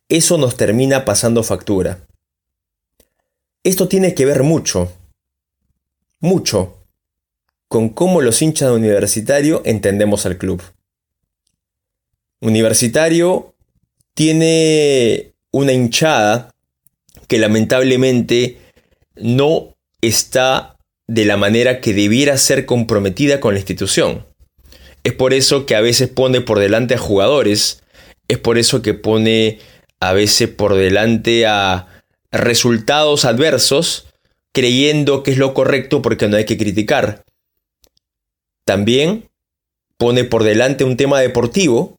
eso 0.08 0.38
nos 0.38 0.56
termina 0.56 1.04
pasando 1.04 1.42
factura. 1.42 2.06
Esto 3.64 3.88
tiene 3.88 4.14
que 4.14 4.24
ver 4.24 4.42
mucho, 4.42 4.92
mucho, 6.20 6.82
con 7.68 7.88
cómo 7.90 8.20
los 8.20 8.40
hinchas 8.42 8.70
de 8.70 8.76
universitario 8.76 9.62
entendemos 9.64 10.26
al 10.26 10.38
club. 10.38 10.62
Universitario 12.40 13.54
tiene 14.14 15.32
una 15.50 15.72
hinchada 15.72 16.54
que 17.28 17.38
lamentablemente 17.38 18.58
no 19.16 19.76
está 20.00 20.76
de 21.06 21.24
la 21.24 21.36
manera 21.36 21.80
que 21.80 21.94
debiera 21.94 22.36
ser 22.36 22.66
comprometida 22.66 23.40
con 23.40 23.54
la 23.54 23.60
institución. 23.60 24.24
Es 25.04 25.12
por 25.12 25.32
eso 25.32 25.66
que 25.66 25.76
a 25.76 25.80
veces 25.80 26.08
pone 26.08 26.40
por 26.40 26.58
delante 26.58 26.94
a 26.94 26.98
jugadores, 26.98 27.82
es 28.28 28.38
por 28.38 28.58
eso 28.58 28.82
que 28.82 28.94
pone 28.94 29.58
a 30.00 30.12
veces 30.12 30.48
por 30.48 30.74
delante 30.74 31.46
a 31.46 32.02
resultados 32.32 33.24
adversos 33.24 34.05
creyendo 34.56 35.22
que 35.22 35.32
es 35.32 35.36
lo 35.36 35.52
correcto 35.52 36.00
porque 36.00 36.28
no 36.28 36.38
hay 36.38 36.46
que 36.46 36.56
criticar. 36.56 37.26
También 38.64 39.28
pone 39.98 40.24
por 40.24 40.44
delante 40.44 40.82
un 40.82 40.96
tema 40.96 41.20
deportivo, 41.20 41.98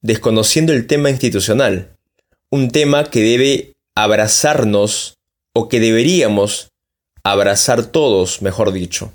desconociendo 0.00 0.72
el 0.72 0.88
tema 0.88 1.08
institucional, 1.08 1.96
un 2.50 2.72
tema 2.72 3.04
que 3.04 3.22
debe 3.22 3.74
abrazarnos 3.94 5.18
o 5.52 5.68
que 5.68 5.78
deberíamos 5.78 6.72
abrazar 7.22 7.86
todos, 7.86 8.42
mejor 8.42 8.72
dicho. 8.72 9.12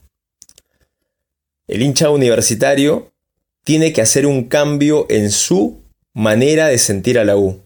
El 1.67 1.81
hincha 1.81 2.11
universitario 2.11 3.11
tiene 3.65 3.91
que 3.91 4.01
hacer 4.01 4.25
un 4.25 4.45
cambio 4.45 5.05
en 5.09 5.29
su 5.31 5.83
manera 6.13 6.67
de 6.67 6.77
sentir 6.77 7.19
a 7.19 7.25
la 7.25 7.35
U. 7.35 7.64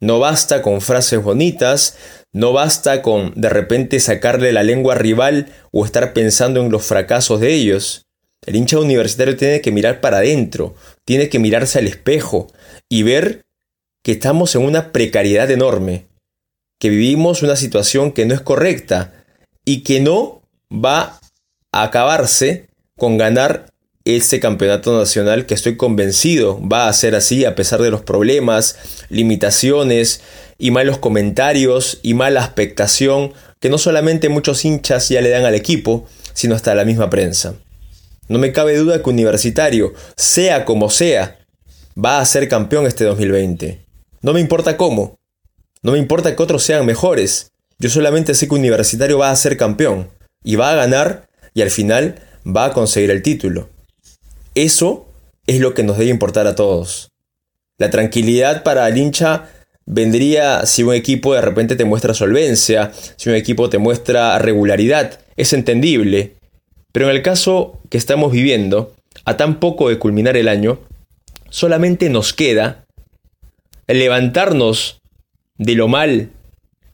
No 0.00 0.18
basta 0.18 0.60
con 0.60 0.80
frases 0.80 1.22
bonitas, 1.22 1.96
no 2.32 2.52
basta 2.52 3.00
con 3.00 3.32
de 3.34 3.48
repente 3.48 3.98
sacarle 3.98 4.52
la 4.52 4.62
lengua 4.62 4.94
rival 4.94 5.52
o 5.72 5.84
estar 5.84 6.12
pensando 6.12 6.60
en 6.60 6.70
los 6.70 6.84
fracasos 6.84 7.40
de 7.40 7.54
ellos. 7.54 8.02
El 8.44 8.56
hincha 8.56 8.78
universitario 8.78 9.36
tiene 9.36 9.60
que 9.60 9.72
mirar 9.72 10.00
para 10.00 10.18
adentro, 10.18 10.74
tiene 11.04 11.28
que 11.28 11.38
mirarse 11.38 11.78
al 11.78 11.86
espejo 11.86 12.48
y 12.88 13.02
ver 13.02 13.46
que 14.04 14.12
estamos 14.12 14.54
en 14.54 14.62
una 14.62 14.92
precariedad 14.92 15.50
enorme, 15.50 16.06
que 16.78 16.90
vivimos 16.90 17.42
una 17.42 17.56
situación 17.56 18.12
que 18.12 18.26
no 18.26 18.34
es 18.34 18.40
correcta 18.42 19.24
y 19.64 19.82
que 19.82 20.00
no 20.00 20.42
va 20.70 21.18
a 21.72 21.82
acabarse 21.82 22.68
con 22.96 23.18
ganar 23.18 23.72
ese 24.06 24.38
campeonato 24.38 24.96
nacional 24.96 25.46
que 25.46 25.54
estoy 25.54 25.76
convencido 25.76 26.60
va 26.66 26.88
a 26.88 26.92
ser 26.92 27.16
así 27.16 27.44
a 27.44 27.56
pesar 27.56 27.82
de 27.82 27.90
los 27.90 28.02
problemas, 28.02 28.76
limitaciones 29.08 30.20
y 30.58 30.70
malos 30.70 30.98
comentarios 30.98 31.98
y 32.02 32.14
mala 32.14 32.40
expectación 32.40 33.32
que 33.60 33.68
no 33.68 33.78
solamente 33.78 34.28
muchos 34.28 34.64
hinchas 34.64 35.08
ya 35.08 35.20
le 35.20 35.30
dan 35.30 35.44
al 35.44 35.56
equipo, 35.56 36.06
sino 36.34 36.54
hasta 36.54 36.74
la 36.76 36.84
misma 36.84 37.10
prensa. 37.10 37.54
No 38.28 38.38
me 38.38 38.52
cabe 38.52 38.76
duda 38.76 39.02
que 39.02 39.10
Universitario, 39.10 39.92
sea 40.16 40.64
como 40.64 40.88
sea, 40.88 41.38
va 42.02 42.20
a 42.20 42.26
ser 42.26 42.48
campeón 42.48 42.86
este 42.86 43.04
2020. 43.04 43.84
No 44.22 44.32
me 44.32 44.40
importa 44.40 44.76
cómo, 44.76 45.16
no 45.82 45.92
me 45.92 45.98
importa 45.98 46.34
que 46.34 46.42
otros 46.42 46.62
sean 46.62 46.86
mejores, 46.86 47.50
yo 47.78 47.90
solamente 47.90 48.34
sé 48.34 48.48
que 48.48 48.54
Universitario 48.54 49.18
va 49.18 49.30
a 49.30 49.36
ser 49.36 49.56
campeón 49.56 50.10
y 50.44 50.54
va 50.54 50.70
a 50.70 50.76
ganar 50.76 51.28
y 51.54 51.62
al 51.62 51.70
final 51.70 52.20
va 52.46 52.66
a 52.66 52.72
conseguir 52.72 53.10
el 53.10 53.22
título. 53.22 53.68
Eso 54.56 55.06
es 55.46 55.60
lo 55.60 55.74
que 55.74 55.82
nos 55.82 55.98
debe 55.98 56.10
importar 56.10 56.46
a 56.46 56.54
todos. 56.54 57.10
La 57.76 57.90
tranquilidad 57.90 58.62
para 58.62 58.88
el 58.88 58.96
hincha 58.96 59.50
vendría 59.84 60.64
si 60.64 60.82
un 60.82 60.94
equipo 60.94 61.34
de 61.34 61.42
repente 61.42 61.76
te 61.76 61.84
muestra 61.84 62.14
solvencia, 62.14 62.90
si 63.16 63.28
un 63.28 63.34
equipo 63.34 63.68
te 63.68 63.76
muestra 63.76 64.38
regularidad. 64.38 65.20
Es 65.36 65.52
entendible. 65.52 66.36
Pero 66.90 67.10
en 67.10 67.16
el 67.16 67.22
caso 67.22 67.78
que 67.90 67.98
estamos 67.98 68.32
viviendo, 68.32 68.94
a 69.26 69.36
tan 69.36 69.60
poco 69.60 69.90
de 69.90 69.98
culminar 69.98 70.38
el 70.38 70.48
año, 70.48 70.78
solamente 71.50 72.08
nos 72.08 72.32
queda 72.32 72.86
levantarnos 73.88 75.02
de 75.58 75.74
lo 75.74 75.86
mal 75.86 76.30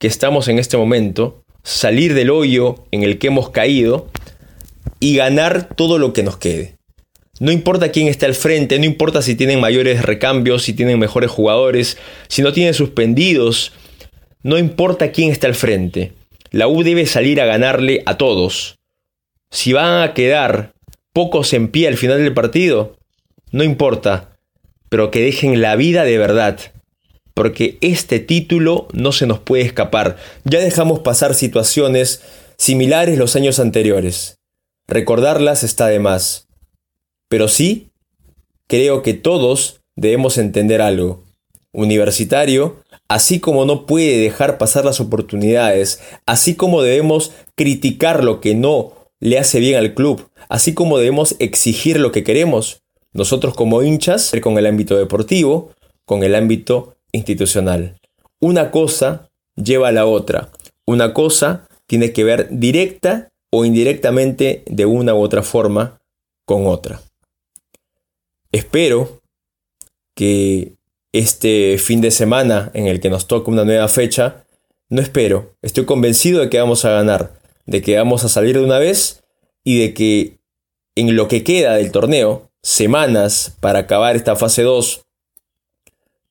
que 0.01 0.09
estamos 0.09 0.49
en 0.49 0.59
este 0.59 0.77
momento, 0.77 1.45
salir 1.63 2.15
del 2.15 2.31
hoyo 2.31 2.87
en 2.91 3.05
el 3.05 3.21
que 3.21 3.29
hemos 3.29 3.51
caído 3.51 4.09
y 4.99 5.15
ganar 5.15 5.69
todo 5.77 5.99
lo 5.99 6.13
que 6.13 6.25
nos 6.25 6.39
quede. 6.39 6.82
No 7.43 7.51
importa 7.51 7.91
quién 7.91 8.07
está 8.07 8.27
al 8.27 8.37
frente, 8.37 8.79
no 8.79 8.85
importa 8.85 9.21
si 9.21 9.35
tienen 9.35 9.59
mayores 9.59 10.03
recambios, 10.03 10.63
si 10.63 10.75
tienen 10.75 11.01
mejores 11.01 11.29
jugadores, 11.29 11.99
si 12.29 12.41
no 12.41 12.53
tienen 12.53 12.73
suspendidos, 12.73 13.73
no 14.45 14.59
importa 14.59 15.11
quién 15.11 15.33
está 15.33 15.49
al 15.49 15.57
frente. 15.57 16.13
La 16.53 16.69
U 16.69 16.85
debe 16.85 17.05
salir 17.05 17.41
a 17.41 17.45
ganarle 17.45 18.05
a 18.07 18.17
todos. 18.17 18.77
Si 19.51 19.73
van 19.73 20.09
a 20.09 20.15
quedar 20.15 20.71
pocos 21.13 21.53
en 21.53 21.67
pie 21.67 21.89
al 21.89 21.97
final 21.97 22.19
del 22.19 22.33
partido, 22.33 22.97
no 23.51 23.65
importa, 23.65 24.39
pero 24.89 25.11
que 25.11 25.21
dejen 25.21 25.61
la 25.61 25.75
vida 25.75 26.05
de 26.05 26.19
verdad. 26.19 26.61
Porque 27.35 27.77
este 27.81 28.21
título 28.21 28.87
no 28.93 29.11
se 29.11 29.27
nos 29.27 29.41
puede 29.41 29.65
escapar. 29.65 30.17
Ya 30.45 30.61
dejamos 30.61 31.01
pasar 31.01 31.35
situaciones 31.35 32.23
similares 32.57 33.19
los 33.19 33.35
años 33.35 33.59
anteriores. 33.59 34.37
Recordarlas 34.87 35.65
está 35.65 35.89
de 35.89 35.99
más. 35.99 36.47
Pero 37.33 37.49
sí, 37.49 37.89
creo 38.69 39.03
que 39.03 39.15
todos 39.15 39.81
debemos 39.97 40.37
entender 40.37 40.83
algo. 40.83 41.25
Universitario, 41.73 42.77
así 43.09 43.41
como 43.41 43.65
no 43.65 43.87
puede 43.87 44.19
dejar 44.19 44.59
pasar 44.59 44.85
las 44.85 45.01
oportunidades, 45.01 46.03
así 46.27 46.57
como 46.57 46.83
debemos 46.83 47.33
criticar 47.57 48.23
lo 48.23 48.43
que 48.43 48.55
no 48.55 48.93
le 49.19 49.39
hace 49.39 49.61
bien 49.61 49.77
al 49.77 49.95
club, 49.95 50.29
así 50.51 50.75
como 50.75 50.99
debemos 50.99 51.35
exigir 51.39 51.99
lo 51.99 52.13
que 52.13 52.23
queremos, 52.23 52.83
nosotros 53.15 53.55
como 53.55 53.83
hinchas, 53.83 54.31
con 54.43 54.59
el 54.59 54.67
ámbito 54.67 54.99
deportivo, 54.99 55.71
con 56.05 56.25
el 56.25 56.35
ámbito 56.35 56.97
institucional. 57.13 57.99
Una 58.41 58.71
cosa 58.71 59.31
lleva 59.57 59.89
a 59.89 59.93
la 59.93 60.05
otra. 60.05 60.51
Una 60.85 61.15
cosa 61.15 61.67
tiene 61.87 62.13
que 62.13 62.25
ver 62.25 62.49
directa 62.51 63.31
o 63.51 63.65
indirectamente 63.65 64.65
de 64.67 64.85
una 64.85 65.15
u 65.15 65.23
otra 65.23 65.43
forma 65.43 65.99
con 66.45 66.67
otra. 66.67 67.01
Espero 68.53 69.23
que 70.15 70.77
este 71.13 71.79
fin 71.79 72.01
de 72.01 72.11
semana 72.11 72.71
en 72.75 72.87
el 72.87 73.01
que 73.01 73.11
nos 73.11 73.27
toca 73.27 73.51
una 73.51 73.65
nueva 73.65 73.89
fecha, 73.89 74.45
no 74.89 75.01
espero, 75.01 75.57
estoy 75.63 75.87
convencido 75.87 76.41
de 76.41 76.51
que 76.51 76.61
vamos 76.61 76.85
a 76.85 76.91
ganar, 76.91 77.33
de 77.67 77.83
que 77.83 77.97
vamos 77.97 78.25
a 78.25 78.29
salir 78.29 78.59
de 78.59 78.65
una 78.65 78.79
vez 78.79 79.25
y 79.65 79.79
de 79.81 79.95
que 79.95 80.39
en 80.95 81.17
lo 81.17 81.29
que 81.29 81.45
queda 81.45 81.77
del 81.77 81.93
torneo, 81.93 82.51
semanas 82.63 83.57
para 83.61 83.81
acabar 83.81 84.17
esta 84.17 84.37
fase 84.37 84.63
2 84.63 85.03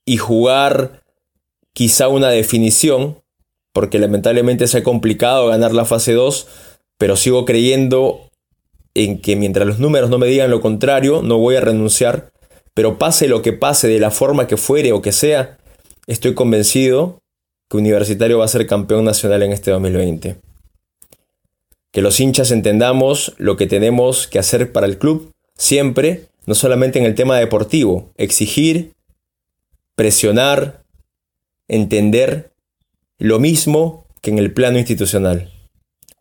y 0.05 0.17
jugar 0.17 1.03
quizá 1.73 2.07
una 2.07 2.29
definición, 2.29 3.21
porque 3.73 3.99
lamentablemente 3.99 4.67
se 4.67 4.79
ha 4.79 4.83
complicado 4.83 5.47
ganar 5.47 5.73
la 5.73 5.85
fase 5.85 6.13
2, 6.13 6.47
pero 6.97 7.15
sigo 7.15 7.45
creyendo 7.45 8.30
en 8.93 9.21
que 9.21 9.35
mientras 9.35 9.67
los 9.67 9.79
números 9.79 10.09
no 10.09 10.17
me 10.17 10.27
digan 10.27 10.51
lo 10.51 10.61
contrario, 10.61 11.21
no 11.21 11.37
voy 11.37 11.55
a 11.55 11.61
renunciar, 11.61 12.31
pero 12.73 12.97
pase 12.97 13.27
lo 13.27 13.41
que 13.41 13.53
pase, 13.53 13.87
de 13.87 13.99
la 13.99 14.11
forma 14.11 14.47
que 14.47 14.57
fuere 14.57 14.91
o 14.91 15.01
que 15.01 15.11
sea, 15.11 15.57
estoy 16.07 16.33
convencido 16.33 17.21
que 17.69 17.77
Universitario 17.77 18.39
va 18.39 18.45
a 18.45 18.49
ser 18.49 18.67
campeón 18.67 19.05
nacional 19.05 19.43
en 19.43 19.51
este 19.51 19.71
2020. 19.71 20.37
Que 21.91 22.01
los 22.01 22.19
hinchas 22.19 22.51
entendamos 22.51 23.33
lo 23.37 23.57
que 23.57 23.67
tenemos 23.67 24.27
que 24.27 24.39
hacer 24.39 24.71
para 24.71 24.87
el 24.87 24.97
club 24.97 25.31
siempre, 25.57 26.25
no 26.45 26.55
solamente 26.55 26.99
en 26.99 27.05
el 27.05 27.15
tema 27.15 27.37
deportivo, 27.37 28.11
exigir, 28.17 28.93
presionar, 29.95 30.83
entender 31.67 32.51
lo 33.17 33.39
mismo 33.39 34.05
que 34.21 34.31
en 34.31 34.39
el 34.39 34.53
plano 34.53 34.77
institucional 34.77 35.49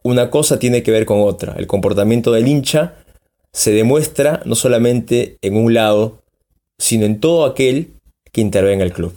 una 0.02 0.30
cosa 0.30 0.58
tiene 0.58 0.82
que 0.82 0.90
ver 0.90 1.06
con 1.06 1.20
otra. 1.20 1.54
El 1.58 1.66
comportamiento 1.66 2.32
del 2.32 2.48
hincha 2.48 2.94
se 3.52 3.72
demuestra 3.72 4.42
no 4.44 4.54
solamente 4.54 5.36
en 5.42 5.56
un 5.56 5.74
lado, 5.74 6.22
sino 6.78 7.04
en 7.06 7.20
todo 7.20 7.44
aquel 7.44 7.92
que 8.32 8.40
intervenga 8.40 8.84
en 8.84 8.90
el 8.90 8.92
club. 8.92 9.14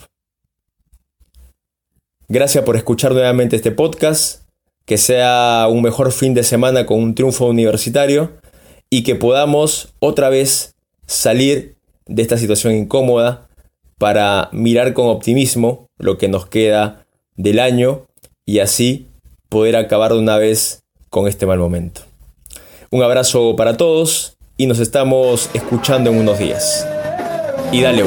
Gracias 2.27 2.63
por 2.63 2.75
escuchar 2.75 3.13
nuevamente 3.13 3.55
este 3.55 3.71
podcast, 3.71 4.43
que 4.85 4.97
sea 4.97 5.67
un 5.69 5.81
mejor 5.81 6.11
fin 6.11 6.33
de 6.33 6.43
semana 6.43 6.85
con 6.85 7.01
un 7.01 7.15
triunfo 7.15 7.45
universitario 7.45 8.31
y 8.89 9.03
que 9.03 9.15
podamos 9.15 9.93
otra 9.99 10.29
vez 10.29 10.75
salir 11.05 11.75
de 12.05 12.21
esta 12.21 12.37
situación 12.37 12.73
incómoda 12.73 13.47
para 13.97 14.49
mirar 14.51 14.93
con 14.93 15.07
optimismo 15.07 15.87
lo 15.97 16.17
que 16.17 16.27
nos 16.27 16.47
queda 16.47 17.05
del 17.35 17.59
año 17.59 18.07
y 18.45 18.59
así 18.59 19.07
poder 19.53 19.75
acabar 19.75 20.11
de 20.11 20.17
una 20.17 20.37
vez 20.37 20.81
con 21.11 21.27
este 21.27 21.45
mal 21.45 21.59
momento. 21.59 22.01
Un 22.89 23.03
abrazo 23.03 23.55
para 23.55 23.77
todos 23.77 24.35
y 24.57 24.65
nos 24.65 24.79
estamos 24.79 25.47
escuchando 25.53 26.09
en 26.09 26.17
unos 26.17 26.39
días. 26.39 26.87
Y 27.71 27.81
dale, 27.81 28.03